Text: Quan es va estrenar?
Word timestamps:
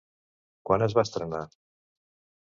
Quan 0.69 0.85
es 0.85 0.95
va 0.99 1.03
estrenar? 1.07 1.41